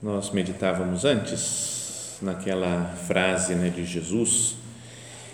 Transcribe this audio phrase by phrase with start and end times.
[0.00, 4.54] Nós meditávamos antes, naquela frase né, de Jesus,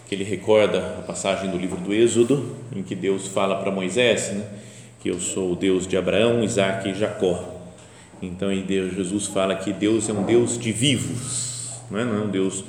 [0.08, 4.30] que ele recorda a passagem do livro do Êxodo, em que Deus fala para Moisés
[4.30, 4.46] né,
[5.00, 7.52] que eu sou o Deus de Abraão, Isaac e Jacó.
[8.22, 12.16] Então, e Deus, Jesus fala que Deus é um Deus de vivos, não é, não
[12.16, 12.64] é um Deus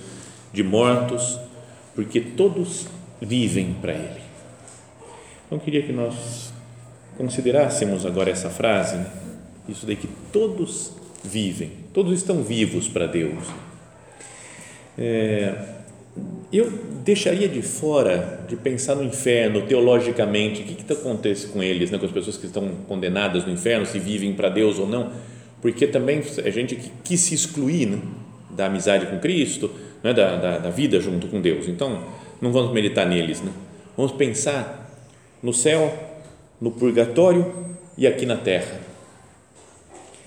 [0.52, 1.40] de mortos,
[1.94, 2.88] porque todos
[3.22, 4.22] vivem para Ele.
[5.46, 6.52] Então, eu queria que nós
[7.18, 9.10] considerássemos agora essa frase, né,
[9.70, 10.92] isso daí que todos
[11.24, 13.46] vivem, todos estão vivos para Deus.
[14.98, 15.56] É,
[16.52, 16.70] eu
[17.06, 21.98] deixaria de fora de pensar no inferno teologicamente, o que, que acontece com eles, né,
[21.98, 25.14] com as pessoas que estão condenadas no inferno, se vivem para Deus ou não,
[25.62, 28.02] porque também é gente que quis se excluir né,
[28.50, 29.72] da amizade com Cristo,
[30.04, 31.66] né, da, da, da, vida junto com Deus.
[31.70, 32.04] Então,
[32.42, 33.52] não vamos meditar neles, né?
[33.96, 35.08] vamos pensar
[35.42, 35.94] no céu,
[36.60, 37.54] no purgatório
[37.98, 38.85] e aqui na terra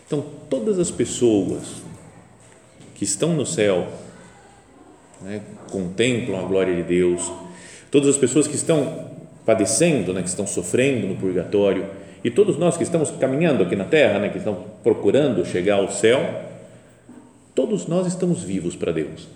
[0.09, 1.83] então, todas as pessoas
[2.95, 3.89] que estão no céu,
[5.21, 7.31] né, contemplam a glória de Deus,
[7.91, 9.11] todas as pessoas que estão
[9.45, 11.91] padecendo, né, que estão sofrendo no purgatório,
[12.25, 15.93] e todos nós que estamos caminhando aqui na terra, né, que estão procurando chegar ao
[15.93, 16.21] céu,
[17.55, 19.29] todos nós estamos vivos para Deus.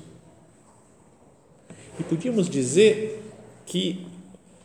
[2.01, 3.23] E podíamos dizer
[3.67, 4.07] que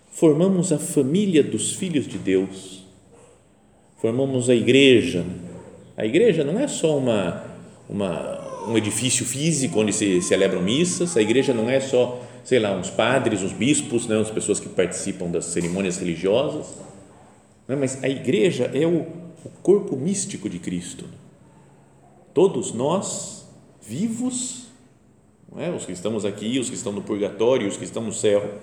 [0.10, 2.86] formamos a família dos filhos de Deus,
[3.98, 5.47] formamos a igreja, né,
[5.98, 7.44] a igreja não é só uma,
[7.90, 12.72] uma, um edifício físico onde se celebram missas, a igreja não é só, sei lá,
[12.78, 16.68] uns padres, uns bispos, né, as pessoas que participam das cerimônias religiosas,
[17.68, 19.08] né, mas a igreja é o,
[19.44, 21.06] o corpo místico de Cristo.
[22.32, 23.48] Todos nós,
[23.82, 24.68] vivos,
[25.58, 25.72] é?
[25.72, 28.60] os que estamos aqui, os que estão no purgatório, os que estão no céu,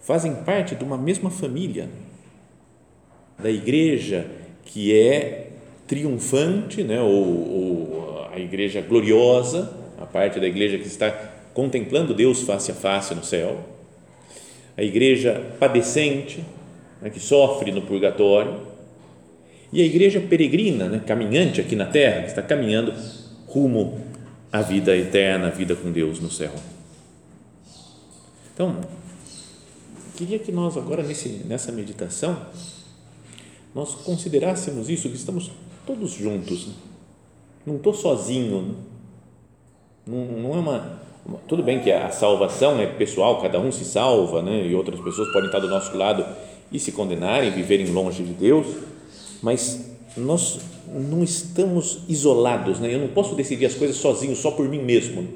[0.00, 1.88] fazem parte de uma mesma família,
[3.38, 4.30] da igreja
[4.64, 5.47] que é
[5.88, 11.10] triunfante, né, ou, ou a igreja gloriosa, a parte da igreja que está
[11.54, 13.58] contemplando Deus face a face no céu,
[14.76, 16.44] a igreja padecente,
[17.02, 18.60] né, que sofre no purgatório,
[19.72, 22.94] e a igreja peregrina, né, caminhante aqui na terra, que está caminhando
[23.46, 24.00] rumo
[24.52, 26.52] à vida eterna, à vida com Deus no céu.
[28.54, 28.76] Então,
[30.16, 32.36] queria que nós agora nesse, nessa meditação
[33.74, 35.50] nós considerássemos isso que estamos
[35.88, 36.68] todos juntos.
[37.64, 38.76] Não estou sozinho.
[40.06, 43.86] Não, não é uma, uma, Tudo bem que a salvação é pessoal, cada um se
[43.86, 44.66] salva, né?
[44.66, 46.26] e outras pessoas podem estar do nosso lado
[46.70, 48.66] e se condenarem, viverem longe de Deus,
[49.42, 52.78] mas nós não estamos isolados.
[52.80, 52.94] Né?
[52.94, 55.26] Eu não posso decidir as coisas sozinho, só por mim mesmo.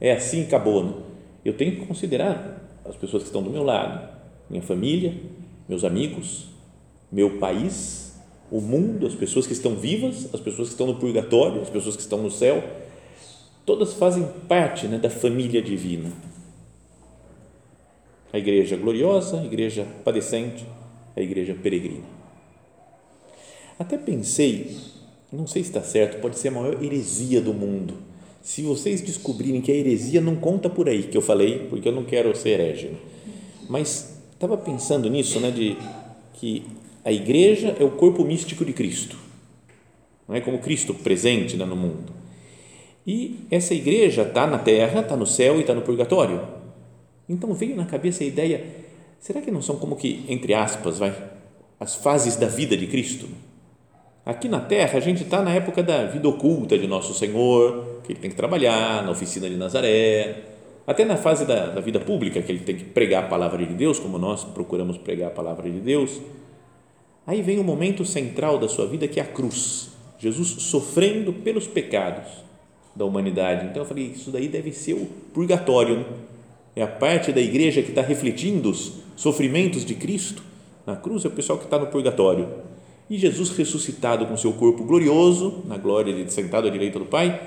[0.00, 0.84] É assim acabou.
[0.84, 0.92] Né?
[1.44, 4.08] Eu tenho que considerar as pessoas que estão do meu lado,
[4.48, 5.14] minha família,
[5.68, 6.46] meus amigos,
[7.10, 8.05] meu país
[8.50, 11.96] o mundo, as pessoas que estão vivas, as pessoas que estão no purgatório, as pessoas
[11.96, 12.62] que estão no céu,
[13.64, 16.12] todas fazem parte né, da família divina.
[18.32, 20.64] A igreja gloriosa, a igreja padecente,
[21.16, 22.04] a igreja peregrina.
[23.78, 24.76] Até pensei,
[25.32, 27.94] não sei se está certo, pode ser a maior heresia do mundo.
[28.42, 31.92] Se vocês descobrirem que a heresia não conta por aí, que eu falei, porque eu
[31.92, 32.92] não quero ser herege.
[33.68, 35.76] Mas estava pensando nisso, né, de
[36.34, 36.62] que
[37.06, 39.16] a igreja é o corpo místico de Cristo,
[40.26, 42.12] não é como Cristo presente né, no mundo.
[43.06, 46.42] E essa igreja está na terra, está no céu e está no purgatório.
[47.28, 48.64] Então veio na cabeça a ideia:
[49.20, 51.14] será que não são como que, entre aspas, vai,
[51.78, 53.28] as fases da vida de Cristo?
[54.24, 58.14] Aqui na terra, a gente está na época da vida oculta de Nosso Senhor, que
[58.14, 60.42] ele tem que trabalhar na oficina de Nazaré,
[60.84, 63.74] até na fase da, da vida pública, que ele tem que pregar a palavra de
[63.74, 66.20] Deus, como nós procuramos pregar a palavra de Deus
[67.26, 69.88] Aí vem o momento central da sua vida que é a cruz.
[70.18, 72.46] Jesus sofrendo pelos pecados.
[72.94, 73.66] da humanidade.
[73.66, 75.98] Então eu falei, isso daí deve ser o purgatório.
[75.98, 76.04] Né?
[76.74, 80.42] É a parte da igreja que está refletindo os sofrimentos de Cristo
[80.86, 82.48] na cruz, é o pessoal que está no purgatório.
[83.10, 87.40] E Jesus ressuscitado com seu corpo glorioso, na glória de sentado à direita do Pai,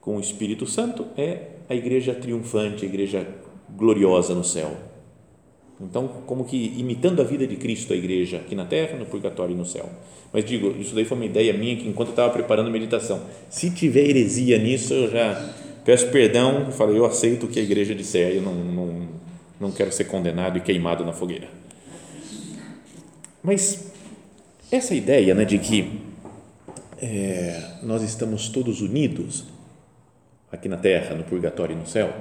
[0.00, 3.26] com o Espírito Santo, é a igreja triunfante, a igreja
[3.76, 4.76] gloriosa no céu.
[5.80, 9.54] Então, como que imitando a vida de Cristo, a igreja aqui na terra, no purgatório
[9.54, 9.88] e no céu.
[10.32, 13.22] Mas digo, isso daí foi uma ideia minha que enquanto eu estava preparando a meditação,
[13.50, 15.54] se tiver heresia nisso, eu já
[15.84, 19.08] peço perdão, falei, eu aceito o que a igreja disser, eu não, não,
[19.60, 21.48] não quero ser condenado e queimado na fogueira.
[23.42, 23.92] Mas
[24.70, 26.00] essa ideia né, de que
[27.02, 29.44] é, nós estamos todos unidos
[30.50, 32.12] aqui na terra, no purgatório e no céu,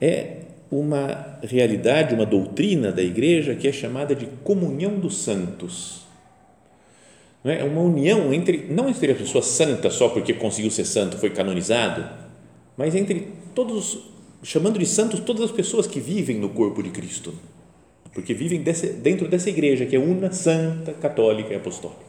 [0.00, 0.41] é
[0.72, 6.00] uma realidade, uma doutrina da igreja que é chamada de comunhão dos santos.
[7.44, 7.62] Não é?
[7.62, 12.08] uma união entre, não entre a pessoa santa só porque conseguiu ser santo, foi canonizado,
[12.74, 13.98] mas entre todos,
[14.42, 17.34] chamando de santos todas as pessoas que vivem no corpo de Cristo,
[18.14, 22.00] porque vivem desse, dentro dessa igreja que é una, santa, católica e apostólica.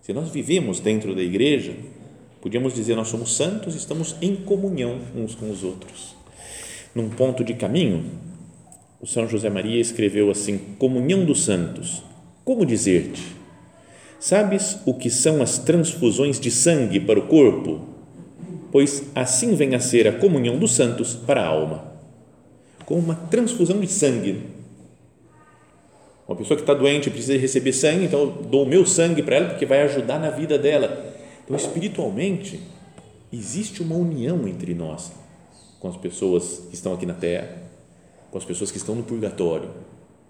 [0.00, 1.74] Se nós vivemos dentro da igreja,
[2.40, 6.19] podíamos dizer nós somos santos, estamos em comunhão uns com os outros
[6.94, 8.04] num ponto de caminho,
[9.00, 12.02] o São José Maria escreveu assim: Comunhão dos Santos.
[12.44, 13.22] Como dizer-te?
[14.18, 17.80] Sabes o que são as transfusões de sangue para o corpo?
[18.72, 21.92] Pois assim vem a ser a comunhão dos santos para a alma.
[22.84, 24.42] Como uma transfusão de sangue.
[26.28, 29.36] Uma pessoa que está doente precisa receber sangue, então eu dou o meu sangue para
[29.36, 31.14] ela porque vai ajudar na vida dela.
[31.42, 32.60] Então, espiritualmente,
[33.32, 35.12] existe uma união entre nós
[35.80, 37.48] com as pessoas que estão aqui na terra,
[38.30, 39.70] com as pessoas que estão no purgatório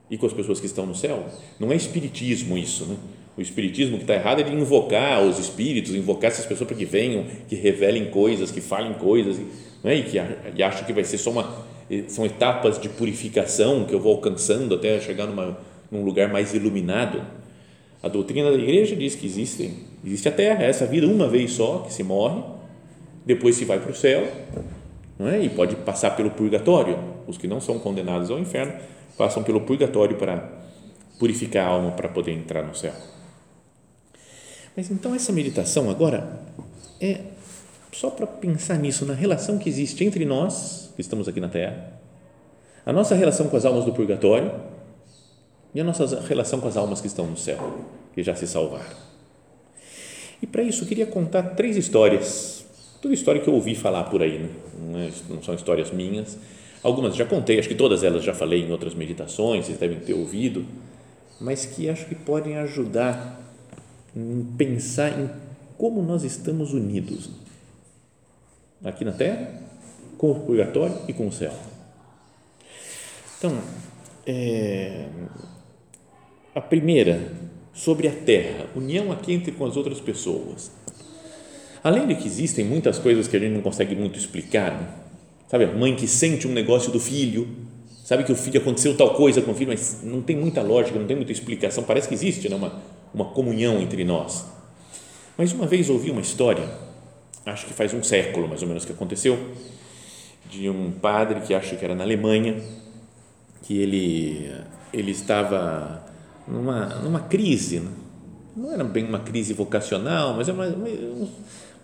[0.08, 1.26] e com as pessoas que estão no céu.
[1.58, 2.96] Não é espiritismo isso, né?
[3.36, 6.84] O espiritismo que está errado é de invocar os espíritos, invocar essas pessoas para que
[6.84, 9.38] venham, que revelem coisas, que falem coisas,
[9.82, 9.96] não é?
[9.96, 10.18] e que
[10.54, 11.70] e acham que vai ser só uma
[12.06, 15.58] são etapas de purificação que eu vou alcançando até chegar numa,
[15.90, 17.20] num lugar mais iluminado.
[18.00, 19.74] A doutrina da igreja diz que existem,
[20.04, 22.42] existe a terra, essa vida uma vez só que se morre,
[23.26, 24.26] depois se vai para o céu
[25.20, 25.42] não é?
[25.42, 26.98] e pode passar pelo purgatório.
[27.26, 28.72] Os que não são condenados ao inferno
[29.18, 30.50] passam pelo purgatório para
[31.18, 32.94] purificar a alma para poder entrar no céu.
[34.74, 36.40] Mas então essa meditação agora
[36.98, 37.20] é
[37.92, 42.00] só para pensar nisso, na relação que existe entre nós, que estamos aqui na Terra,
[42.86, 44.50] a nossa relação com as almas do purgatório
[45.74, 47.84] e a nossa relação com as almas que estão no céu,
[48.14, 48.96] que já se salvaram.
[50.40, 52.64] E para isso eu queria contar três histórias
[53.00, 54.48] tudo história que eu ouvi falar por aí, né?
[54.78, 56.38] não é, são histórias minhas.
[56.82, 60.14] Algumas já contei, acho que todas elas já falei em outras meditações, vocês devem ter
[60.14, 60.64] ouvido,
[61.40, 63.40] mas que acho que podem ajudar
[64.16, 65.30] em pensar em
[65.76, 67.30] como nós estamos unidos
[68.84, 69.62] aqui na Terra,
[70.16, 71.52] com o purgatório e com o céu.
[73.38, 73.58] Então,
[74.26, 75.06] é,
[76.54, 77.32] a primeira,
[77.72, 80.70] sobre a Terra, união aqui entre com as outras pessoas.
[81.82, 84.88] Além de que existem muitas coisas que a gente não consegue muito explicar, né?
[85.48, 85.64] sabe?
[85.64, 87.48] A mãe que sente um negócio do filho,
[88.04, 90.98] sabe que o filho aconteceu tal coisa com o filho, mas não tem muita lógica,
[90.98, 91.82] não tem muita explicação.
[91.82, 92.54] Parece que existe né?
[92.54, 92.80] uma,
[93.12, 94.44] uma comunhão entre nós.
[95.36, 96.68] Mas uma vez ouvi uma história,
[97.46, 99.38] acho que faz um século mais ou menos que aconteceu,
[100.50, 102.56] de um padre que acho que era na Alemanha,
[103.62, 104.52] que ele,
[104.92, 106.04] ele estava
[106.46, 107.90] numa, numa crise, né?
[108.56, 111.28] não era bem uma crise vocacional, mas é uma, uma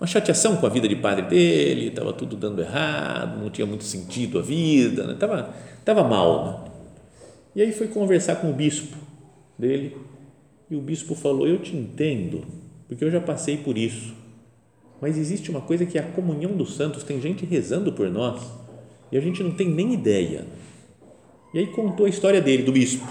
[0.00, 3.84] uma chateação com a vida de padre dele, estava tudo dando errado, não tinha muito
[3.84, 5.48] sentido a vida, estava né?
[5.84, 6.44] tava mal.
[6.44, 6.70] Né?
[7.56, 8.96] E aí foi conversar com o bispo
[9.58, 9.96] dele
[10.70, 12.44] e o bispo falou: Eu te entendo,
[12.88, 14.14] porque eu já passei por isso,
[15.00, 18.42] mas existe uma coisa que é a comunhão dos santos, tem gente rezando por nós
[19.10, 20.46] e a gente não tem nem ideia.
[21.54, 23.06] E aí contou a história dele, do bispo.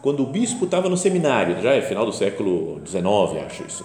[0.00, 3.84] Quando o bispo estava no seminário, já é final do século XIX, acho isso.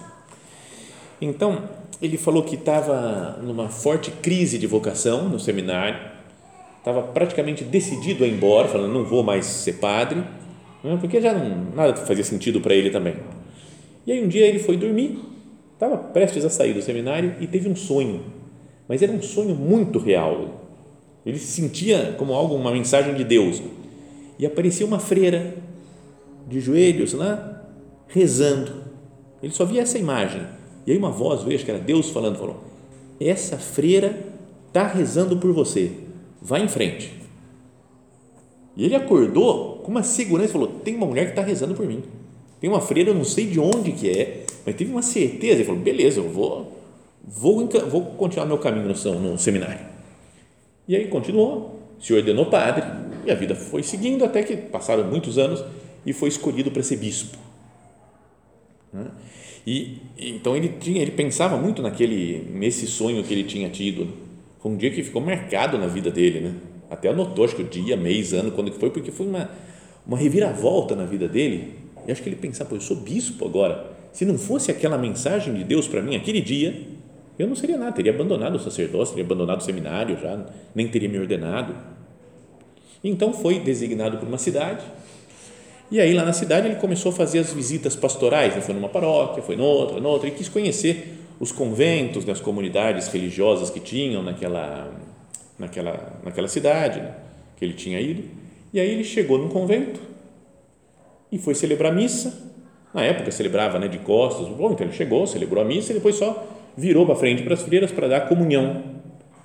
[1.20, 1.68] Então,
[2.00, 6.00] ele falou que estava numa forte crise de vocação no seminário,
[6.78, 10.24] estava praticamente decidido a ir embora, falando não vou mais ser padre,
[10.82, 13.16] né, porque já não, nada fazia sentido para ele também.
[14.06, 15.18] E aí um dia ele foi dormir,
[15.74, 18.24] estava prestes a sair do seminário e teve um sonho,
[18.88, 20.60] mas era um sonho muito real.
[21.24, 23.62] Ele se sentia como algo, uma mensagem de Deus.
[24.38, 25.54] E aparecia uma freira
[26.48, 27.62] de joelhos lá,
[28.08, 28.84] rezando.
[29.42, 30.40] Ele só via essa imagem
[30.92, 32.62] aí uma voz veio, acho que era Deus falando, falou:
[33.20, 34.18] essa freira
[34.68, 35.92] está rezando por você,
[36.40, 37.12] vai em frente.
[38.76, 42.02] E ele acordou com uma segurança falou: tem uma mulher que está rezando por mim.
[42.60, 45.54] Tem uma freira, eu não sei de onde que é, mas teve uma certeza.
[45.54, 46.72] Ele falou: beleza, eu vou,
[47.26, 49.84] vou, vou continuar meu caminho no, no seminário.
[50.86, 52.84] E aí continuou, se ordenou padre,
[53.24, 55.62] e a vida foi seguindo até que passaram muitos anos
[56.04, 57.36] e foi escolhido para ser bispo.
[59.66, 59.72] Né?
[59.72, 64.08] E então ele tinha, ele pensava muito naquele, nesse sonho que ele tinha tido.
[64.60, 66.54] Foi um dia que ficou marcado na vida dele, né?
[66.90, 69.48] Até anotou, acho que o dia, mês, ano, quando que foi, porque foi uma,
[70.06, 71.74] uma reviravolta na vida dele.
[72.06, 73.96] E acho que ele pensava, pô, eu sou bispo agora.
[74.12, 76.74] Se não fosse aquela mensagem de Deus para mim aquele dia,
[77.38, 81.08] eu não seria nada, teria abandonado o sacerdócio, teria abandonado o seminário já, nem teria
[81.08, 81.74] me ordenado.
[83.02, 84.84] Então foi designado por uma cidade,
[85.90, 88.88] e aí lá na cidade ele começou a fazer as visitas pastorais, ele foi numa
[88.88, 94.92] paróquia, foi noutra, noutra, e quis conhecer os conventos das comunidades religiosas que tinham naquela,
[95.58, 97.14] naquela, naquela cidade, né,
[97.56, 98.22] que ele tinha ido.
[98.72, 100.00] E aí ele chegou num convento
[101.32, 102.50] e foi celebrar missa.
[102.94, 106.16] Na época celebrava né, de costas, bom, então ele chegou, celebrou a missa e depois
[106.16, 108.82] só virou para frente para as freiras para dar comunhão.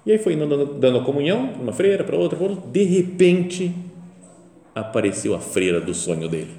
[0.06, 2.70] E aí foi dando, dando a comunhão para uma freira, para outra, para outra.
[2.72, 3.74] De repente
[4.75, 6.51] apareceu a freira do sonho dele.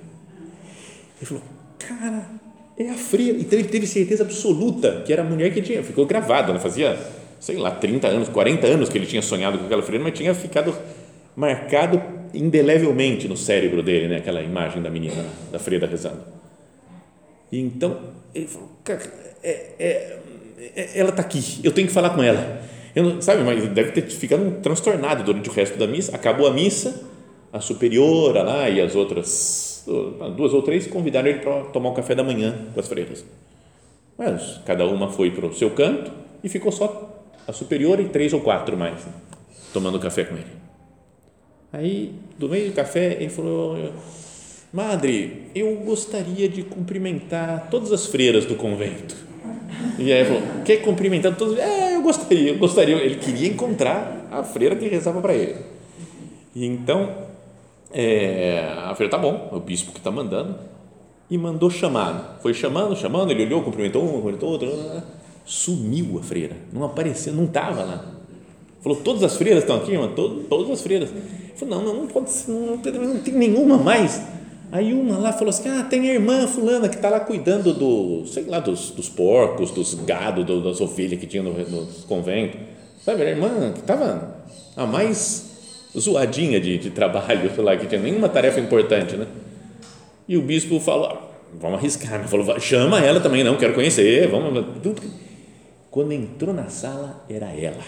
[1.18, 1.42] Ele falou:
[1.78, 2.26] Cara,
[2.78, 3.38] é a freira.
[3.38, 5.82] Então ele teve certeza absoluta que era a mulher que tinha.
[5.82, 6.58] Ficou gravado, né?
[6.58, 6.98] fazia,
[7.38, 10.34] sei lá, 30 anos, 40 anos que ele tinha sonhado com aquela freira, mas tinha
[10.34, 10.74] ficado
[11.36, 14.16] marcado indelevelmente no cérebro dele, né?
[14.16, 16.22] aquela imagem da menina, da freira rezando.
[17.52, 17.98] E então
[18.34, 19.02] ele falou: Cara,
[19.42, 20.18] é, é,
[20.74, 22.62] é, ela está aqui, eu tenho que falar com ela.
[22.94, 26.16] Eu sabe, mas deve ter ficado transtornado durante o resto da missa.
[26.16, 26.98] Acabou a missa,
[27.56, 29.84] a superiora lá e as outras
[30.36, 33.24] duas ou três convidaram ele para tomar o café da manhã com as freiras.
[34.18, 36.10] Mas cada uma foi para o seu canto
[36.44, 39.12] e ficou só a superiora e três ou quatro mais né,
[39.72, 40.56] tomando café com ele.
[41.72, 43.76] Aí, do meio do café, ele falou:
[44.72, 49.16] Madre, eu gostaria de cumprimentar todas as freiras do convento.
[49.98, 51.58] E aí ele falou: Quer cumprimentar todas?
[51.58, 52.96] É, eu gostaria, eu gostaria.
[52.96, 55.56] Ele queria encontrar a freira que rezava para ele.
[56.54, 57.25] E então
[57.92, 60.56] é, a freira, tá bom, é o bispo que está mandando,
[61.30, 62.38] e mandou chamar.
[62.42, 64.68] Foi chamando, chamando, ele olhou, cumprimentou um, cumprimentou outro,
[65.44, 68.04] sumiu a freira, não apareceu, não estava lá.
[68.82, 70.14] Falou, todas as freiras estão aqui, mano?
[70.48, 71.10] todas as freiras.
[71.56, 74.22] Falou, não, não, não pode ser, não, não tem nenhuma mais.
[74.70, 78.26] Aí uma lá falou assim, ah, tem a irmã fulana que está lá cuidando do,
[78.26, 82.58] sei lá, dos, dos porcos, dos gado, do, das ovelhas que tinha no, no convento.
[83.04, 84.36] Sabe, a irmã que estava
[84.76, 85.45] a mais
[85.98, 89.26] zoadinha de, de trabalho, sei lá, que tinha nenhuma tarefa importante, né?
[90.28, 94.64] E o bispo falou, vamos arriscar, me falou, chama ela também, não, quero conhecer, vamos.
[95.90, 97.82] Quando entrou na sala, era ela.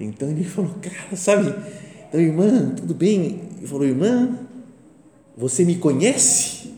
[0.00, 1.54] Então ele falou, cara, sabe,
[2.08, 3.40] então, irmã, tudo bem?
[3.56, 4.38] Ele falou, irmã,
[5.34, 6.72] você me conhece?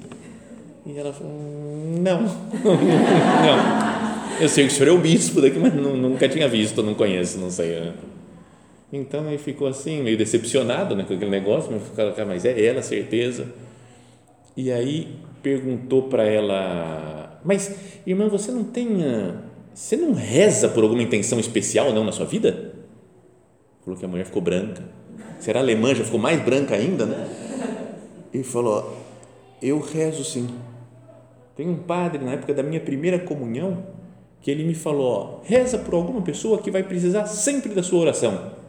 [0.87, 1.33] E ela falou,
[2.01, 2.23] não,
[2.63, 4.41] não.
[4.41, 7.39] Eu sei que o senhor é o bispo daqui, mas nunca tinha visto, não conheço,
[7.39, 7.81] não sei.
[7.81, 7.93] Né?
[8.93, 12.83] Então ele ficou assim, meio decepcionado né, com aquele negócio, mas, ficou, mas é ela,
[12.83, 13.47] certeza.
[14.57, 17.75] E aí perguntou para ela, mas
[18.07, 18.99] irmã, você não tem,
[19.75, 22.73] você não reza por alguma intenção especial não na sua vida?
[23.85, 24.83] Falou que a mulher ficou branca.
[25.41, 27.29] Será alemã já ficou mais branca ainda, né?
[28.33, 28.97] E falou,
[29.61, 30.49] eu rezo sim.
[31.57, 33.87] Tem um padre na época da minha primeira comunhão
[34.41, 38.01] que ele me falou, ó, reza por alguma pessoa que vai precisar sempre da sua
[38.01, 38.64] oração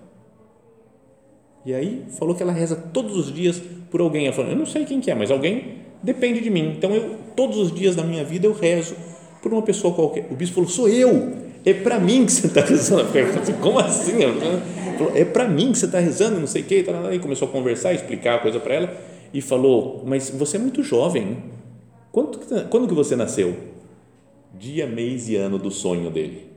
[1.65, 4.25] e aí falou que ela reza todos os dias por alguém.
[4.27, 6.75] Ela falou, eu não sei quem que é, mas alguém depende de mim.
[6.77, 8.95] Então eu todos os dias da minha vida eu rezo
[9.41, 10.27] por uma pessoa qualquer.
[10.29, 11.33] O bispo falou, sou eu.
[11.65, 13.17] É para mim que você está rezando.
[13.17, 14.13] Eu como assim?
[14.97, 16.85] Falou, é para mim que você está rezando, não sei o quê.
[17.09, 18.97] Aí começou a conversar, explicar a coisa para ela
[19.33, 21.37] e falou, mas você é muito jovem.
[22.11, 23.55] Quando, quando que você nasceu?
[24.53, 26.54] Dia, mês e ano do sonho dele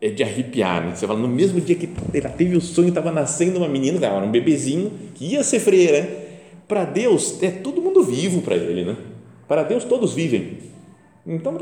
[0.00, 0.94] é de arrepiar, né?
[0.94, 4.24] Você fala, no mesmo dia que ela teve o sonho, estava nascendo uma menina, era
[4.24, 6.08] um bebezinho, que ia ser freira.
[6.66, 8.96] Para Deus, é todo mundo vivo para ele, né?
[9.46, 10.58] Para Deus, todos vivem.
[11.26, 11.54] Então,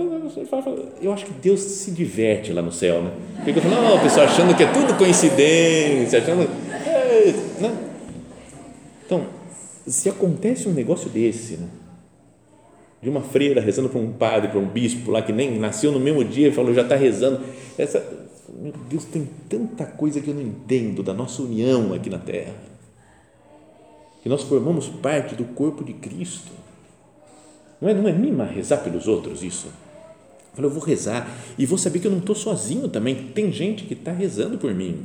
[1.02, 3.10] eu acho que Deus se diverte lá no céu, né?
[3.44, 6.48] Fica falando, não, pessoal achando que é tudo coincidência, achando.
[6.86, 7.76] É, né?
[9.04, 9.26] Então,
[9.86, 11.66] se acontece um negócio desse, né?
[13.00, 16.00] de uma freira rezando para um padre, para um bispo lá que nem nasceu no
[16.00, 17.40] mesmo dia falou já está rezando.
[17.76, 18.04] Essa,
[18.60, 22.54] meu Deus, tem tanta coisa que eu não entendo da nossa união aqui na Terra.
[24.22, 26.50] Que nós formamos parte do corpo de Cristo.
[27.80, 29.68] Não é, não é mima rezar pelos outros isso?
[29.68, 33.14] Eu falei, eu vou rezar e vou saber que eu não estou sozinho também.
[33.28, 35.04] Tem gente que está rezando por mim,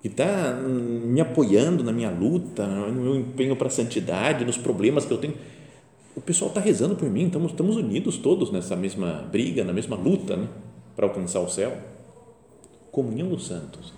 [0.00, 5.04] que está me apoiando na minha luta, no meu empenho para a santidade, nos problemas
[5.04, 5.34] que eu tenho.
[6.14, 9.96] o pessoal está rezando por mim, estamos, estamos unidos todos nessa mesma briga, na mesma
[9.96, 10.46] luta né,
[10.94, 11.76] para alcançar o céu.
[12.90, 13.92] Comunhão dos santos.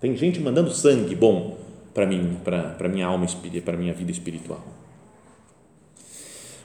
[0.00, 1.58] Tem gente mandando sangue bom
[1.94, 3.26] para mim, para minha alma,
[3.64, 4.62] para minha vida espiritual.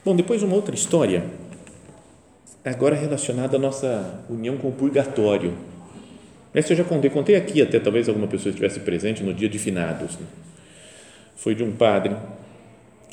[0.03, 1.25] Bom, depois uma outra história,
[2.63, 5.53] agora relacionada à nossa união com o purgatório.
[6.53, 9.57] Essa eu já contei, contei aqui até, talvez alguma pessoa estivesse presente no dia de
[9.57, 10.15] finados.
[10.17, 10.25] Né?
[11.35, 12.15] Foi de um padre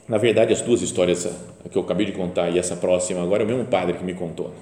[0.08, 1.28] na verdade, as duas histórias
[1.70, 4.14] que eu acabei de contar e essa próxima agora é o mesmo padre que me
[4.14, 4.52] contou.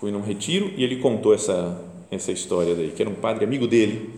[0.00, 1.80] Fui num retiro e ele contou essa,
[2.10, 4.10] essa história daí, que era um padre amigo dele,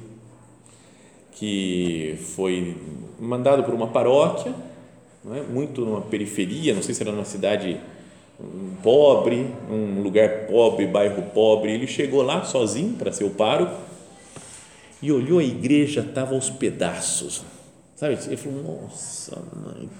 [1.32, 2.76] que foi
[3.20, 4.54] mandado por uma paróquia,
[5.30, 5.40] é?
[5.42, 7.78] muito numa periferia, não sei se era numa cidade
[8.82, 11.72] pobre, um lugar pobre, bairro pobre.
[11.72, 13.76] Ele chegou lá sozinho para ser o pároco
[15.02, 17.42] e olhou a igreja, estava aos pedaços
[18.02, 18.18] Sabe?
[18.26, 19.40] Ele falou, nossa,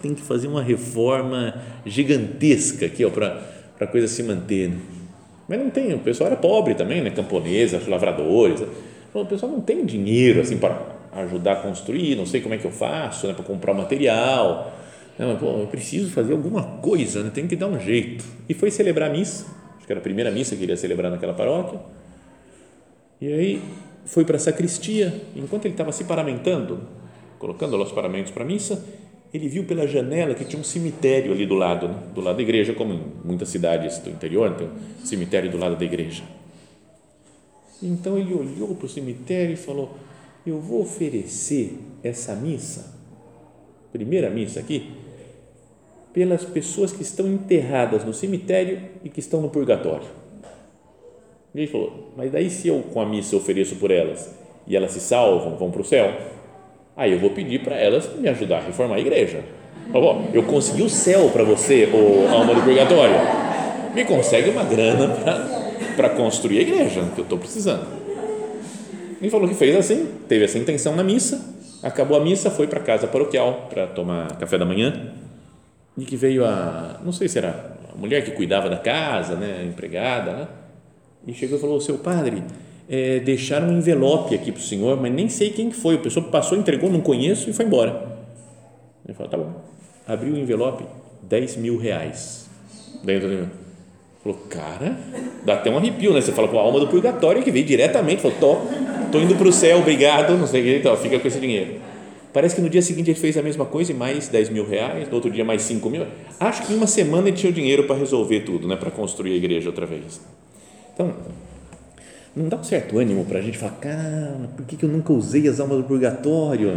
[0.03, 1.55] tem que fazer uma reforma
[1.87, 3.41] gigantesca aqui para
[3.79, 4.73] a coisa se manter.
[5.49, 5.57] Né?
[5.57, 7.11] Mas não tem, o pessoal era pobre também, né?
[7.11, 8.63] camponeses, lavradores.
[9.13, 10.81] O pessoal não tem dinheiro assim para
[11.13, 13.35] ajudar a construir, não sei como é que eu faço né?
[13.35, 14.73] para comprar material.
[15.19, 17.31] Não, pô, eu preciso fazer alguma coisa, né?
[17.33, 18.25] tem que dar um jeito.
[18.49, 19.47] E foi celebrar a missa,
[19.77, 21.81] acho que era a primeira missa que ele ia celebrar naquela paróquia.
[23.21, 23.63] E aí
[24.05, 26.81] foi para a sacristia, enquanto ele estava se paramentando,
[27.39, 28.83] colocando lá os paramentos para a missa,
[29.33, 31.99] ele viu pela janela que tinha um cemitério ali do lado, né?
[32.15, 35.77] do lado da igreja, como em muitas cidades do interior, tem um cemitério do lado
[35.77, 36.23] da igreja.
[37.83, 39.97] Então ele olhou para o cemitério e falou:
[40.47, 42.95] Eu vou oferecer essa missa,
[43.91, 44.93] primeira missa aqui,
[46.13, 50.07] pelas pessoas que estão enterradas no cemitério e que estão no purgatório.
[51.55, 54.31] E ele falou: Mas daí se eu com a missa ofereço por elas
[54.67, 56.42] e elas se salvam, vão para o céu?
[56.97, 59.41] Aí eu vou pedir para elas me ajudar a reformar a igreja.
[60.33, 63.15] eu consegui o céu para você, o alma do purgatório.
[63.95, 65.09] Me consegue uma grana
[65.97, 67.87] para construir a igreja que eu estou precisando.
[69.21, 71.41] Ele falou que fez assim, teve essa intenção na missa,
[71.83, 75.13] acabou a missa, foi para casa paroquial para tomar café da manhã
[75.97, 79.59] e que veio a, não sei se era a mulher que cuidava da casa, né,
[79.61, 80.49] a empregada, né,
[81.27, 82.43] e chegou e falou: seu padre,
[82.89, 85.97] é, deixaram um envelope aqui para o senhor, mas nem sei quem foi.
[85.97, 88.19] A pessoa passou, entregou, não conheço e foi embora.
[89.05, 89.53] Ele falou, tá bom.
[90.07, 90.85] Abriu o envelope,
[91.23, 92.49] 10 mil reais
[93.05, 93.63] dentro do
[94.23, 94.97] Falou, cara,
[95.45, 96.21] dá até um arrepio, né?
[96.21, 98.57] Você fala, com a alma do purgatório que veio diretamente, falou, tô,
[99.11, 101.81] tô indo para o céu, obrigado, não sei o que, então, fica com esse dinheiro.
[102.33, 105.09] Parece que no dia seguinte ele fez a mesma coisa e mais 10 mil reais,
[105.09, 106.07] no outro dia mais 5 mil.
[106.39, 108.77] Acho que em uma semana ele tinha o dinheiro para resolver tudo, né?
[108.77, 110.21] Para construir a igreja outra vez.
[110.95, 111.13] Então,
[112.35, 115.13] não dá um certo ânimo para a gente falar, cara, por que, que eu nunca
[115.13, 116.71] usei as almas do purgatório?
[116.71, 116.75] É?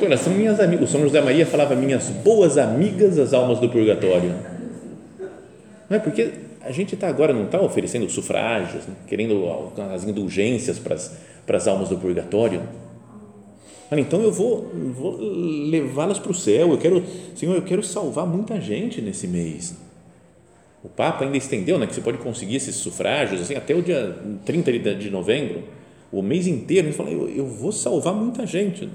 [0.04, 0.88] elas são minhas amigas.
[0.88, 4.34] O São José Maria falava minhas boas amigas, as almas do purgatório.
[5.88, 8.94] Não é porque a gente está agora, não está oferecendo sufrágios, né?
[9.06, 9.44] querendo
[9.94, 12.62] as indulgências para as, para as almas do purgatório.
[13.90, 16.72] Olha, então eu vou, vou levá-las para o céu.
[16.72, 17.02] Eu quero,
[17.34, 19.87] Senhor, eu quero salvar muita gente nesse mês
[20.82, 24.16] o Papa ainda estendeu, né, que você pode conseguir esses sufrágios assim, até o dia
[24.44, 25.64] 30 de novembro,
[26.12, 26.88] o mês inteiro.
[26.88, 28.88] Ele falou: eu, eu vou salvar muita gente.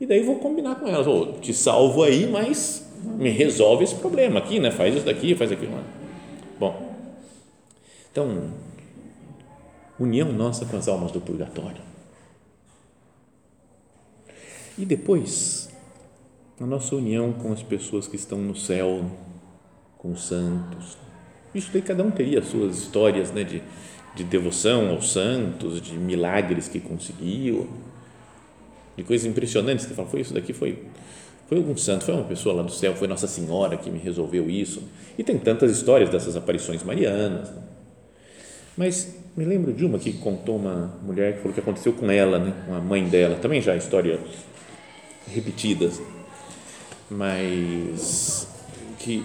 [0.00, 4.38] E daí vou combinar com elas: oh, te salvo aí, mas me resolve esse problema
[4.38, 4.70] aqui, né?
[4.70, 5.72] faz isso daqui, faz aquilo.
[5.72, 5.84] Lá.
[6.58, 6.94] Bom,
[8.10, 8.50] então,
[9.98, 11.82] união nossa com as almas do purgatório.
[14.78, 15.70] E depois,
[16.60, 19.04] a nossa união com as pessoas que estão no céu,
[20.02, 20.98] com os santos,
[21.54, 23.62] isso daí cada um teria as suas histórias né, de,
[24.16, 27.68] de devoção aos santos, de milagres que conseguiu,
[28.96, 30.78] de coisas impressionantes que fala, foi isso daqui, foi
[31.48, 34.48] foi algum santo, foi uma pessoa lá do céu, foi Nossa Senhora que me resolveu
[34.48, 34.82] isso.
[35.18, 37.50] E tem tantas histórias dessas aparições marianas.
[37.50, 37.62] Né?
[38.74, 42.38] Mas me lembro de uma que contou uma mulher que falou que aconteceu com ela,
[42.38, 44.18] né, com a mãe dela, também já histórias
[45.26, 46.00] repetidas,
[47.10, 48.48] mas
[48.98, 49.22] que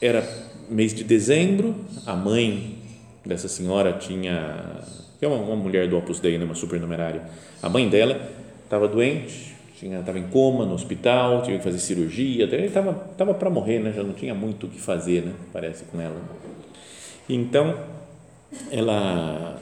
[0.00, 0.26] era
[0.68, 1.74] mês de dezembro,
[2.06, 2.78] a mãe
[3.24, 4.82] dessa senhora tinha,
[5.18, 7.22] que é uma, uma mulher do Opus Dei, né, uma supernumerária,
[7.62, 8.20] a mãe dela
[8.64, 13.80] estava doente, estava em coma no hospital, tinha que fazer cirurgia, estava tava para morrer,
[13.80, 16.16] né, já não tinha muito o que fazer, né, parece, com ela.
[17.28, 17.78] Então,
[18.70, 19.60] ela,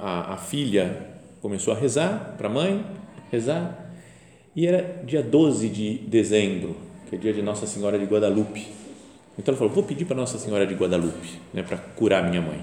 [0.00, 0.96] a, a filha
[1.40, 2.84] começou a rezar para a mãe,
[3.30, 3.90] rezar,
[4.54, 6.76] e era dia 12 de dezembro,
[7.08, 8.81] que é dia de Nossa Senhora de Guadalupe,
[9.38, 12.60] então ele falou: Vou pedir para Nossa Senhora de Guadalupe, né, para curar minha mãe.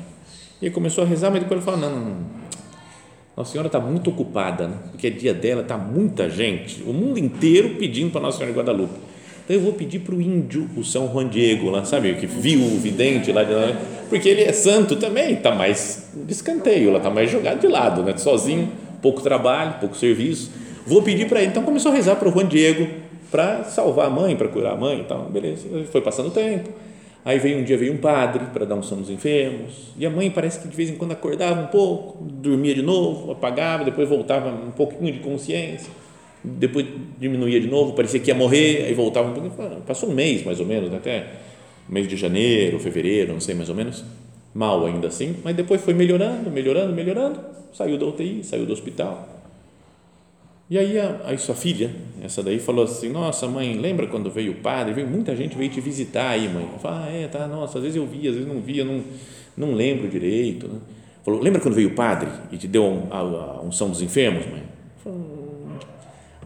[0.62, 2.40] E ele começou a rezar, mas depois ele falou: Não, não, não.
[3.36, 7.18] Nossa Senhora está muito ocupada, né, porque é dia dela, está muita gente, o mundo
[7.18, 9.00] inteiro pedindo para Nossa Senhora de Guadalupe.
[9.46, 12.62] Então eu vou pedir para o índio, o São Juan Diego, lá, sabe, que viu
[12.62, 13.76] o vidente lá, de lá
[14.10, 18.18] porque ele é santo também, está mais de escanteio, está mais jogado de lado, né?
[18.18, 20.52] sozinho, pouco trabalho, pouco serviço.
[20.86, 21.52] Vou pedir para ele.
[21.52, 22.88] Então começou a rezar para o Juan Diego
[23.32, 25.26] para salvar a mãe, para curar a mãe e tal.
[25.26, 26.70] Beleza, foi passando o tempo.
[27.24, 30.10] Aí veio um dia veio um padre para dar um som nos enfermos e a
[30.10, 34.08] mãe parece que de vez em quando acordava um pouco, dormia de novo, apagava, depois
[34.08, 35.92] voltava um pouquinho de consciência,
[36.44, 36.86] depois
[37.20, 39.82] diminuía de novo, parecia que ia morrer, aí voltava um pouquinho.
[39.86, 41.28] Passou um mês mais ou menos, até
[41.90, 44.04] mês de janeiro, fevereiro, não sei mais ou menos,
[44.54, 47.40] mal ainda assim, mas depois foi melhorando, melhorando, melhorando,
[47.74, 49.39] saiu da UTI, saiu do hospital.
[50.70, 51.90] E aí a, a sua filha,
[52.24, 54.94] essa daí, falou assim, nossa mãe, lembra quando veio o padre?
[54.94, 56.70] Veio muita gente veio te visitar aí, mãe.
[56.72, 59.02] Eu falei, ah, é, tá, nossa, às vezes eu via, às vezes não via, não,
[59.58, 60.68] não lembro direito.
[60.68, 60.80] Né?
[61.26, 64.46] Falou, lembra quando veio o padre e te deu um, a, a unção dos enfermos,
[64.46, 64.62] mãe?
[65.04, 65.20] Falei,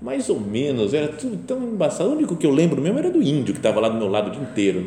[0.02, 2.10] mais ou menos, era tudo tão embaçado.
[2.10, 4.30] O único que eu lembro mesmo era do índio que estava lá do meu lado
[4.30, 4.86] o dia inteiro.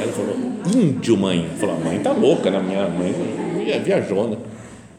[0.00, 0.34] Ela falou,
[0.74, 1.46] índio, mãe.
[1.58, 2.62] Falou, a mãe tá louca, né?
[2.62, 3.12] Minha mãe
[3.84, 4.38] viajou, né?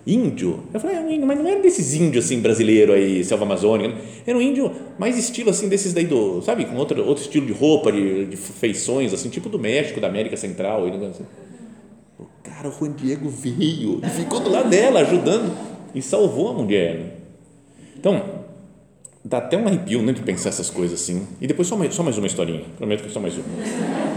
[0.08, 0.64] Índio.
[0.74, 3.94] Eu falei, é um índio, mas não era desses índios assim, brasileiro aí, selva amazônica.
[4.26, 7.52] Era um índio mais estilo assim, desses daí do, sabe, com outro, outro estilo de
[7.52, 10.88] roupa, de, de feições, assim, tipo do México, da América Central.
[10.88, 11.26] E, assim.
[12.18, 15.54] O cara, o Juan Diego veio e ficou do lado dela, ajudando,
[15.94, 16.96] e salvou a mulher.
[16.96, 17.12] Né?
[18.00, 18.24] Então,
[19.26, 21.28] dá até um arrepio né, de pensar essas coisas assim.
[21.42, 24.17] E depois só mais, só mais uma historinha, prometo que só mais uma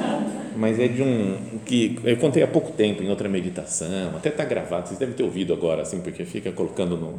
[0.60, 4.44] mas é de um que eu contei há pouco tempo em outra meditação, até está
[4.44, 7.18] gravado, vocês devem ter ouvido agora, assim, porque fica colocando no.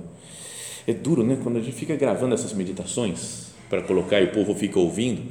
[0.88, 1.38] É duro, né?
[1.42, 5.24] Quando a gente fica gravando essas meditações para colocar e o povo fica ouvindo,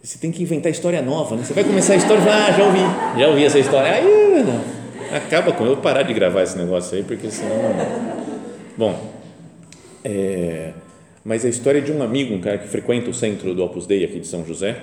[0.00, 1.42] você tem que inventar história nova, né?
[1.42, 5.16] Você vai começar a história e ah, já ouvi, já ouvi essa história, aí não,
[5.16, 7.56] acaba com eu parar de gravar esse negócio aí, porque senão.
[8.78, 9.12] Bom,
[10.04, 10.72] é,
[11.24, 14.04] mas a história de um amigo, um cara que frequenta o centro do Opus Dei
[14.04, 14.76] aqui de São José,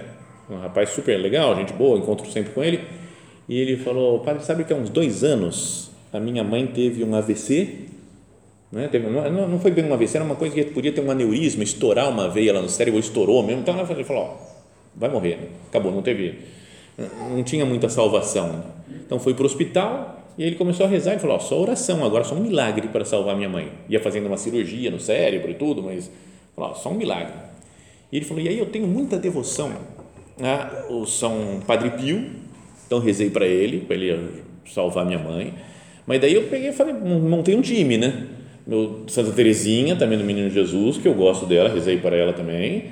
[0.54, 2.82] um rapaz super legal, gente boa, encontro sempre com ele.
[3.48, 7.16] E ele falou: Padre, sabe que há uns dois anos a minha mãe teve um
[7.16, 7.88] AVC?
[8.72, 8.88] Né?
[8.88, 11.64] Teve, não, não foi bem um AVC, era uma coisa que podia ter um aneurisma,
[11.64, 13.62] estourar uma veia lá no cérebro, estourou mesmo.
[13.62, 14.36] Então ele falou: ó,
[14.96, 15.48] vai morrer, né?
[15.70, 16.40] acabou, não teve,
[17.30, 18.64] não tinha muita salvação.
[19.06, 22.06] Então foi para o hospital e ele começou a rezar e falou: ó, só oração,
[22.06, 23.70] agora só um milagre para salvar minha mãe.
[23.90, 26.10] Ia fazendo uma cirurgia no cérebro e tudo, mas
[26.56, 27.34] falou: ó, só um milagre.
[28.12, 29.72] E ele falou: e aí eu tenho muita devoção
[30.42, 32.26] né, o São Padre Pio,
[32.88, 35.54] então rezei para ele, para ele salvar minha mãe,
[36.08, 38.26] mas daí eu peguei e falei, montei um time, né,
[38.66, 42.86] meu Santa Teresinha, também do Menino Jesus, que eu gosto dela, rezei para ela também,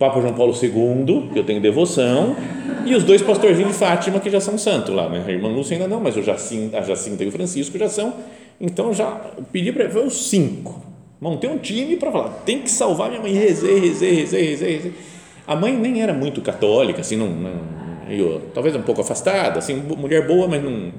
[0.00, 2.36] Papa João Paulo II, que eu tenho devoção,
[2.84, 5.76] e os dois pastorzinhos de Fátima, que já são santos lá, né, a irmã Lúcia
[5.76, 8.14] ainda não, mas o Jacinta, a Jacinta e o Francisco já são,
[8.60, 9.12] então já
[9.52, 10.84] pedi para foi os cinco,
[11.20, 15.15] montei um time para falar, tem que salvar minha mãe, rezei, rezei, rezei, rezei, rezei
[15.46, 19.74] a mãe nem era muito católica, assim, não, não meio, talvez um pouco afastada, assim,
[19.74, 20.92] mulher boa, mas não.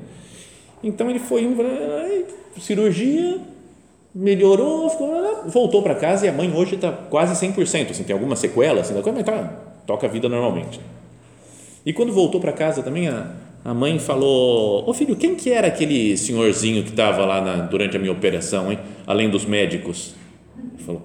[0.83, 1.47] Então ele foi,
[2.59, 3.39] cirurgia,
[4.13, 8.39] melhorou, ficou, voltou para casa e a mãe hoje está quase 100%, assim, tem algumas
[8.39, 9.43] sequelas, assim, mas tá,
[9.85, 10.79] toca a vida normalmente.
[11.85, 13.31] E quando voltou para casa também, a,
[13.63, 17.95] a mãe falou: Ô filho, quem que era aquele senhorzinho que estava lá na, durante
[17.95, 18.79] a minha operação, hein?
[19.05, 20.13] além dos médicos?
[20.73, 21.01] Ele falou: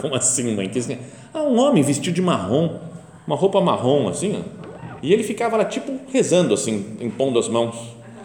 [0.00, 0.68] Como assim, mãe?
[0.68, 0.96] Que assim?
[1.36, 2.78] Ah, um homem vestido de marrom,
[3.26, 7.76] uma roupa marrom assim, ó, e ele ficava lá tipo rezando assim, impondo as mãos.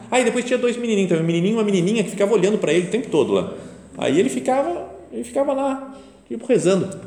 [0.09, 2.87] Aí depois tinha dois menininhos, um menininho e uma menininha que ficava olhando para ele
[2.87, 3.53] o tempo todo lá.
[3.97, 5.93] Aí ele ficava, ele ficava lá,
[6.25, 7.01] tipo rezando.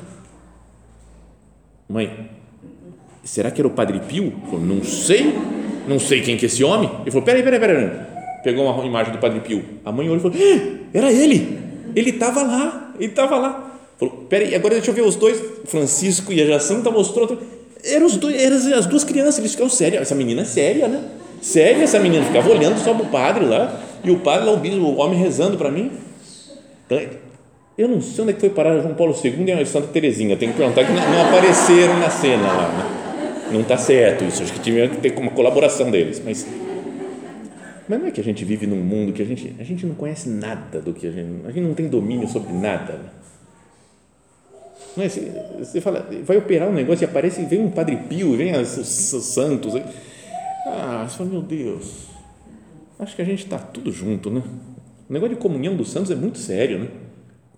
[1.88, 2.28] Mãe,
[3.22, 4.30] será que era o Padre Pio?
[4.50, 5.34] Falei, não sei,
[5.88, 6.90] não sei quem que é esse homem.
[7.00, 7.90] Ele falou, peraí, peraí, peraí.
[8.42, 9.64] Pegou uma imagem do Padre Pio.
[9.82, 11.58] A mãe olhou e falou, ah, era ele,
[11.96, 13.73] ele estava lá, ele estava lá.
[13.98, 17.38] Falou, peraí, agora deixa eu ver os dois, Francisco e a Jacinta mostrou,
[17.84, 21.02] eram, os dois, eram as duas crianças, eles ficaram sérios, essa menina é séria, né?
[21.40, 24.56] Séria essa menina, ficava olhando só para o padre lá, e o padre lá, o
[24.56, 25.92] bispo, o homem rezando para mim.
[26.86, 27.00] Então,
[27.76, 30.36] eu não sei onde é que foi parar João Paulo II e a Santa Terezinha,
[30.36, 33.50] tem que perguntar que não, apareceram na cena lá, né?
[33.52, 36.46] Não está certo isso, acho que tinha que ter uma colaboração deles, mas
[37.86, 39.94] mas não é que a gente vive num mundo que a gente, a gente não
[39.94, 42.98] conhece nada do que a gente, a gente não tem domínio sobre nada.
[44.96, 45.08] É?
[45.08, 49.24] Você, fala, vai operar um negócio e aparece, vem um Padre Pio, vem os, os
[49.24, 49.74] santos.
[50.66, 52.06] Ah, você fala, meu Deus,
[52.98, 54.42] acho que a gente está tudo junto, né?
[55.08, 56.88] O negócio de comunhão dos santos é muito sério, né?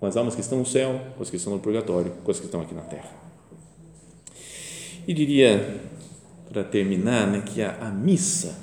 [0.00, 2.40] Com as almas que estão no céu, com as que estão no purgatório, com as
[2.40, 3.10] que estão aqui na terra.
[5.06, 5.80] E diria,
[6.50, 8.58] para terminar, né, que a, a missa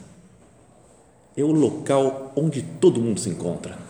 [1.38, 3.83] é o local onde todo mundo se encontra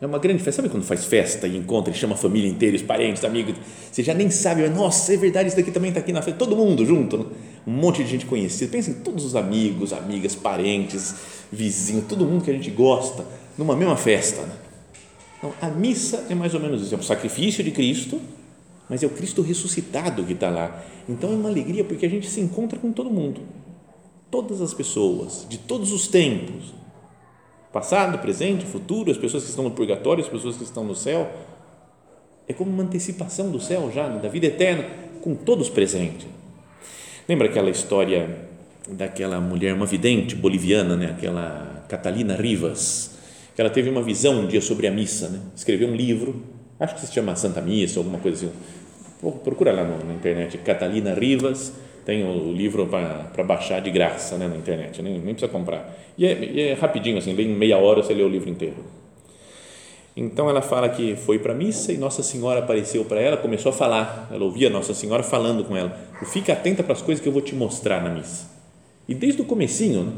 [0.00, 0.62] É uma grande festa.
[0.62, 3.54] Sabe quando faz festa e encontra e chama a família inteira, os parentes, amigos?
[3.92, 6.38] Você já nem sabe, mas, nossa, é verdade, isso daqui também está aqui na festa.
[6.38, 7.24] Todo mundo junto, né?
[7.66, 8.70] um monte de gente conhecida.
[8.70, 11.14] Pensa em todos os amigos, amigas, parentes,
[11.52, 13.26] vizinhos, todo mundo que a gente gosta,
[13.58, 14.40] numa mesma festa.
[14.42, 14.52] Né?
[15.38, 18.18] Então, a missa é mais ou menos isso: é o sacrifício de Cristo,
[18.88, 20.82] mas é o Cristo ressuscitado que está lá.
[21.06, 23.42] Então é uma alegria porque a gente se encontra com todo mundo,
[24.30, 26.79] todas as pessoas, de todos os tempos
[27.72, 31.30] passado, presente, futuro, as pessoas que estão no purgatório, as pessoas que estão no céu.
[32.48, 34.84] É como uma antecipação do céu já, da vida eterna,
[35.22, 36.26] com todos presentes.
[37.28, 38.48] Lembra aquela história
[38.88, 41.06] daquela mulher, uma vidente boliviana, né?
[41.06, 43.18] aquela Catalina Rivas,
[43.54, 45.40] que ela teve uma visão um dia sobre a missa, né?
[45.54, 46.42] escreveu um livro,
[46.78, 48.54] acho que se chama Santa Missa, alguma coisa assim.
[49.44, 51.72] Procura lá na internet, Catalina Rivas,
[52.04, 55.96] tem o livro para baixar de graça né, na internet, nem, nem precisa comprar.
[56.16, 58.76] E é, e é rapidinho, assim, em meia hora você lê o livro inteiro.
[60.16, 63.70] Então ela fala que foi para a missa e Nossa Senhora apareceu para ela, começou
[63.70, 64.28] a falar.
[64.30, 65.96] Ela ouvia Nossa Senhora falando com ela.
[66.26, 68.50] Fica atenta para as coisas que eu vou te mostrar na missa.
[69.08, 70.12] E desde o comecinho, né,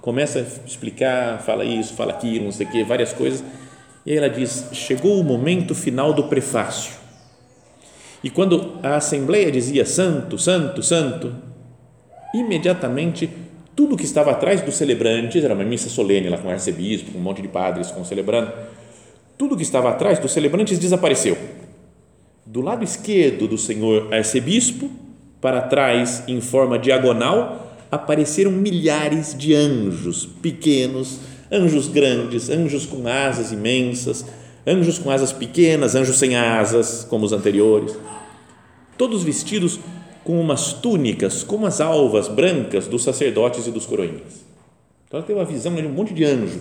[0.00, 3.44] começa a explicar, fala isso, fala aquilo, não sei o quê, várias coisas.
[4.04, 7.03] E aí ela diz: chegou o momento final do prefácio.
[8.24, 11.34] E quando a assembleia dizia santo, santo, santo,
[12.34, 13.28] imediatamente
[13.76, 17.18] tudo que estava atrás dos celebrantes, era uma missa solene lá com o arcebispo, com
[17.18, 18.50] um monte de padres com celebrando,
[19.36, 21.36] tudo que estava atrás dos celebrantes desapareceu.
[22.46, 24.90] Do lado esquerdo do senhor arcebispo,
[25.38, 31.20] para trás, em forma diagonal, apareceram milhares de anjos pequenos,
[31.52, 34.24] anjos grandes, anjos com asas imensas,
[34.66, 37.96] anjos com asas pequenas, anjos sem asas, como os anteriores
[38.96, 39.80] todos vestidos
[40.22, 44.44] com umas túnicas, como as alvas brancas dos sacerdotes e dos coroinhas.
[45.06, 46.60] Então ela tem uma visão de um monte de anjo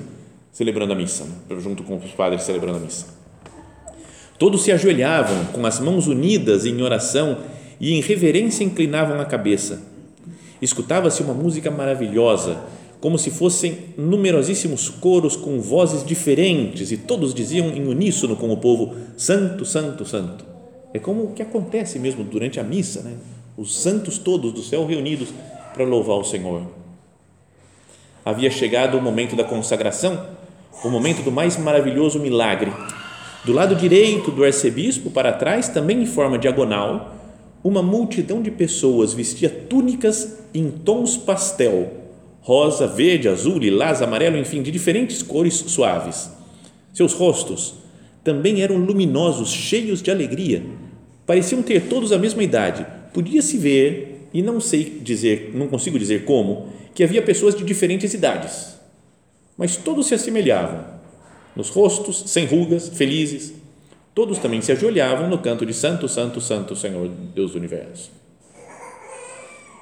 [0.51, 1.59] celebrando a missa, né?
[1.59, 3.07] junto com os padres celebrando a missa.
[4.37, 7.37] Todos se ajoelhavam com as mãos unidas em oração
[7.79, 9.81] e em reverência inclinavam a cabeça.
[10.61, 12.61] Escutava-se uma música maravilhosa,
[13.03, 18.55] como se fossem numerosíssimos coros com vozes diferentes e todos diziam em uníssono com o
[18.55, 20.45] povo: Santo, Santo, Santo.
[20.93, 23.17] É como o que acontece mesmo durante a missa, né?
[23.57, 25.27] os santos todos do céu reunidos
[25.73, 26.65] para louvar o Senhor.
[28.23, 30.25] Havia chegado o momento da consagração,
[30.81, 32.71] o momento do mais maravilhoso milagre.
[33.43, 37.13] Do lado direito do arcebispo, para trás, também em forma diagonal,
[37.61, 42.02] uma multidão de pessoas vestia túnicas em tons pastel,
[42.43, 46.29] rosa, verde, azul, lilás, amarelo, enfim, de diferentes cores suaves.
[46.93, 47.75] Seus rostos
[48.23, 50.63] também eram luminosos, cheios de alegria.
[51.25, 52.85] Pareciam ter todos a mesma idade.
[53.13, 58.13] Podia-se ver, e não sei dizer, não consigo dizer como, que havia pessoas de diferentes
[58.13, 58.77] idades.
[59.57, 60.85] Mas todos se assemelhavam.
[61.55, 63.53] Nos rostos, sem rugas, felizes.
[64.13, 68.11] Todos também se ajoelhavam no canto de Santo, Santo, Santo, Senhor Deus do Universo.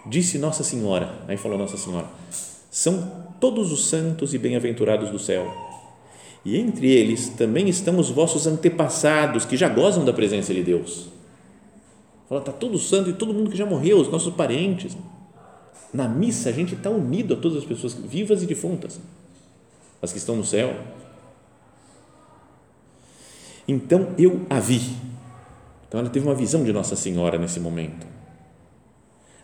[0.06, 2.08] Disse Nossa Senhora, aí falou Nossa Senhora,
[2.72, 5.70] são todos os santos e bem-aventurados do céu
[6.44, 11.10] e entre eles também estão os vossos antepassados que já gozam da presença de Deus.
[12.28, 14.98] Fala, está todo santo e todo mundo que já morreu, os nossos parentes.
[15.94, 19.00] Na missa a gente está unido a todas as pessoas vivas e defuntas,
[20.02, 20.74] as que estão no céu.
[23.68, 24.82] Então eu a vi.
[25.88, 28.08] Então ela teve uma visão de Nossa Senhora nesse momento.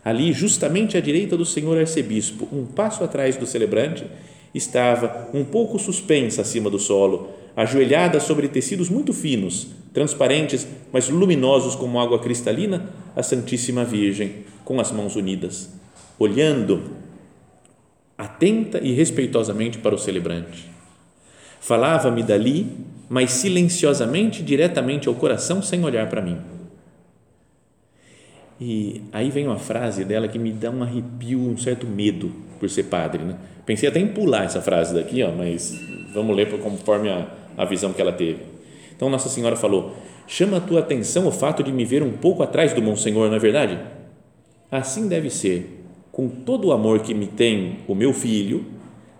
[0.08, 4.06] Ali, justamente à direita do Senhor arcebispo, um passo atrás do celebrante,
[4.54, 11.74] estava um pouco suspensa acima do solo, ajoelhada sobre tecidos muito finos, transparentes, mas luminosos
[11.74, 15.68] como água cristalina, a Santíssima Virgem, com as mãos unidas,
[16.18, 16.84] olhando
[18.16, 20.70] atenta e respeitosamente para o celebrante.
[21.60, 22.66] Falava-me dali,
[23.10, 26.38] mas silenciosamente, diretamente ao coração, sem olhar para mim.
[28.60, 32.68] E aí vem uma frase dela que me dá um arrepio, um certo medo por
[32.68, 33.36] ser padre, né?
[33.64, 35.78] Pensei até em pular essa frase daqui, ó, mas
[36.12, 38.40] vamos ler conforme a, a visão que ela teve.
[38.96, 39.94] Então, Nossa Senhora falou:
[40.26, 43.36] chama a tua atenção o fato de me ver um pouco atrás do Monsenhor, não
[43.36, 43.78] é verdade?
[44.70, 45.76] Assim deve ser.
[46.10, 48.64] Com todo o amor que me tem o meu filho,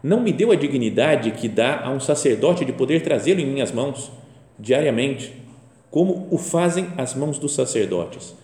[0.03, 3.71] não me deu a dignidade que dá a um sacerdote de poder trazê-lo em minhas
[3.71, 4.11] mãos
[4.59, 5.33] diariamente,
[5.93, 8.35] como o fazem as mãos dos sacerdotes.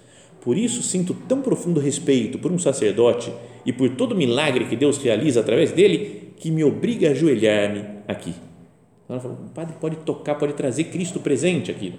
[0.44, 3.32] Por isso sinto tão profundo respeito por um sacerdote
[3.64, 8.34] e por todo milagre que Deus realiza através dele, que me obriga a ajoelhar-me aqui.
[9.08, 11.94] Ela falou, o padre pode tocar, pode trazer Cristo presente aqui.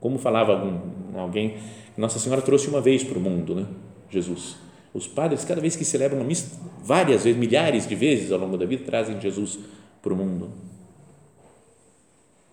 [0.00, 1.56] Como falava algum, alguém,
[1.96, 3.66] Nossa Senhora trouxe uma vez para o mundo, né?
[4.10, 4.56] Jesus.
[4.94, 8.56] Os padres, cada vez que celebram uma missa, várias vezes, milhares de vezes ao longo
[8.56, 9.58] da vida, trazem Jesus
[10.02, 10.50] para o mundo.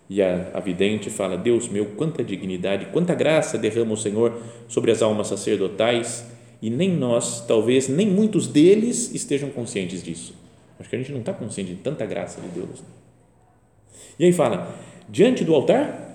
[0.09, 4.91] E a, a vidente fala: Deus meu, quanta dignidade, quanta graça derrama o Senhor sobre
[4.91, 6.25] as almas sacerdotais
[6.61, 10.33] e nem nós, talvez, nem muitos deles estejam conscientes disso.
[10.79, 12.83] Acho que a gente não está consciente de tanta graça de Deus.
[14.17, 14.75] E aí fala:
[15.07, 16.07] diante do altar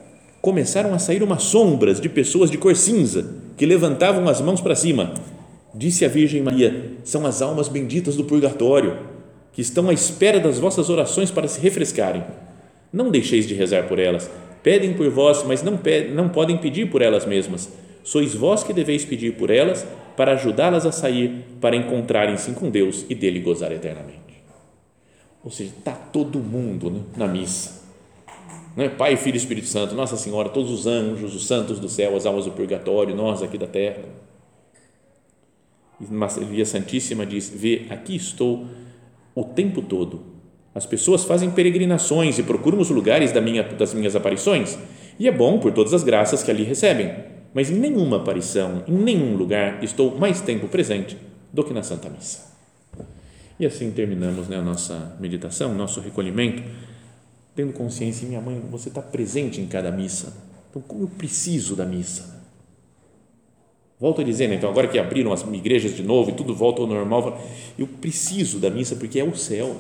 [0.42, 4.74] começaram a sair umas sombras de pessoas de cor cinza que levantavam as mãos para
[4.74, 5.14] cima.
[5.72, 8.98] Disse a Virgem Maria: são as almas benditas do purgatório
[9.52, 12.24] que estão à espera das vossas orações para se refrescarem.
[12.94, 14.30] Não deixeis de rezar por elas.
[14.62, 15.80] Pedem por vós, mas não,
[16.14, 17.68] não podem pedir por elas mesmas.
[18.04, 19.84] Sois vós que deveis pedir por elas
[20.16, 24.44] para ajudá-las a sair, para encontrarem-se com Deus e dele gozar eternamente.
[25.42, 27.82] Ou seja, está todo mundo né, na missa.
[28.76, 28.88] Não é?
[28.88, 32.26] Pai, Filho e Espírito Santo, Nossa Senhora, todos os anjos, os santos do céu, as
[32.26, 34.04] almas do purgatório, nós aqui da terra.
[36.00, 38.66] E Maria Santíssima diz: Vê, aqui estou
[39.34, 40.33] o tempo todo.
[40.74, 44.76] As pessoas fazem peregrinações e procuram os lugares da minha, das minhas aparições,
[45.18, 47.14] e é bom por todas as graças que ali recebem,
[47.54, 51.16] mas em nenhuma aparição, em nenhum lugar estou mais tempo presente
[51.52, 52.52] do que na Santa Missa.
[53.58, 56.62] E assim terminamos né, a nossa meditação, nosso recolhimento,
[57.54, 60.36] tendo consciência, minha mãe, você está presente em cada missa.
[60.70, 62.42] Então, como eu preciso da missa?
[64.00, 66.82] Volto a dizer, né, então, agora que abriram as igrejas de novo e tudo volta
[66.82, 67.40] ao normal,
[67.78, 69.76] eu preciso da missa porque é o céu.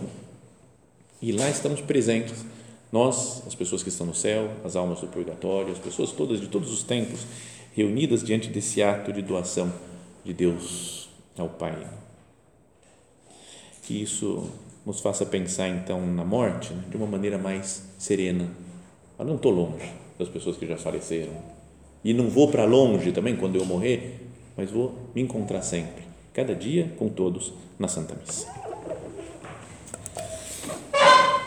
[1.20, 2.44] E lá estamos presentes.
[2.92, 6.48] Nós, as pessoas que estão no céu, as almas do purgatório, as pessoas todas de
[6.48, 7.26] todos os tempos,
[7.74, 9.72] reunidas diante desse ato de doação
[10.24, 11.86] de Deus ao Pai.
[13.82, 14.48] Que isso
[14.86, 18.48] nos faça pensar então na morte né, de uma maneira mais serena.
[19.18, 21.32] Eu não estou longe das pessoas que já faleceram
[22.04, 24.20] e não vou para longe também quando eu morrer,
[24.56, 28.73] mas vou me encontrar sempre, cada dia com todos na Santa Missa.